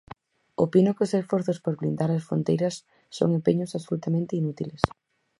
Opino 0.65 0.95
que 0.95 1.05
os 1.07 1.17
esforzos 1.21 1.61
por 1.63 1.73
blindar 1.79 2.09
as 2.11 2.25
fronteiras 2.29 2.75
son 3.17 3.29
empeños 3.37 3.75
absolutamente 3.77 4.37
inútiles. 4.41 4.81